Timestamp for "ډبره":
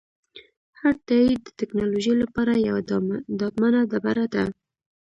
3.91-4.25